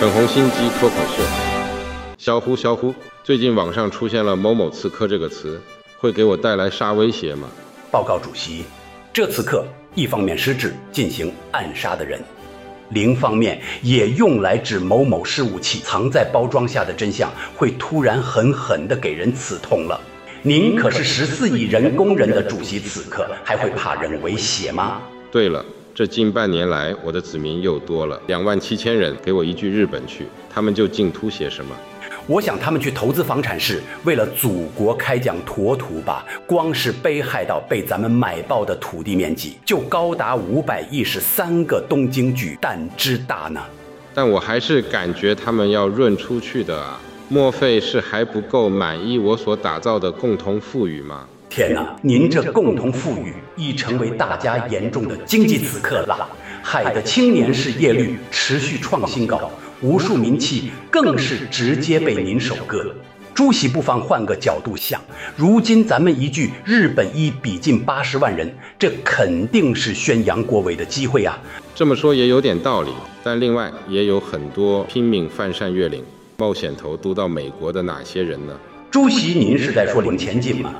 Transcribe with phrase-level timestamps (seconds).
[0.00, 1.22] 粉红心机脱口秀，
[2.18, 5.60] 小胡小胡，最近网上出现了“某某刺客”这个词，
[5.98, 7.48] 会给我带来啥威胁吗？
[7.92, 8.64] 报告主席，
[9.12, 12.20] 这刺客一方面是指进行暗杀的人，
[12.90, 20.00] 另一方面也用来指某某事务器藏在包装下的真相会突然狠狠地给人刺痛了。
[20.42, 25.00] 您可是十四亿人工人的主席刺客，还会怕人威胁吗？
[25.30, 25.64] 对了，
[25.94, 31.70] 这近半年来，我的子民又多了两万七千人，给我一句日本去，他们就竟图些什么？
[32.26, 36.26] 我想他们去投资房产是为了祖国开疆拓土吧。
[36.48, 43.60] 光是被害到被咱们买爆的土地面积就高达五百一十三个东京巨蛋之大呢。
[44.12, 47.00] 但我还是感觉他们要润出去的啊。
[47.28, 51.28] 莫非是还不够满意我所打造的共同富裕吗？
[51.56, 56.28] 天哪，您这共同富裕已成为大家严重的经济刺客了，
[56.64, 59.48] 海的青年失业率持续创新高，
[59.80, 62.92] 无数民企更是直接被您收割。
[63.32, 65.00] 主席不妨换个角度想，
[65.36, 71.38] 如今咱们一句日本一比近八十万人，这肯定是宣扬国威的机会啊。
[71.72, 72.90] 这么说也有点道理，
[73.22, 76.02] 但另外也有很多拼命翻山越岭。
[76.36, 78.58] 冒险头都到美国的哪些人呢？
[78.90, 80.74] 主席，您是在说领前进吗？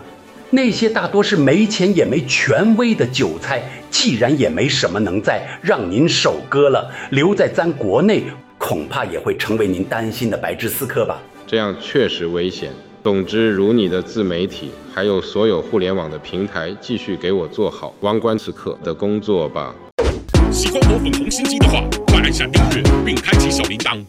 [0.55, 3.61] 那些大多是没钱也没权威的韭菜，
[3.91, 8.23] 既然也没什么能再让您收割了，留在咱国内，
[8.57, 11.21] 恐怕也会成为您担心的白痴刺客吧？
[11.45, 12.71] 这样确实危险。
[13.03, 19.75] 总之，如你的自媒体，还有所有互联网的平台，继续给我做好王冠刺客的工作吧。
[20.53, 24.01] 喜欢我粉红心机的话，快按下订阅并开启小铃铛。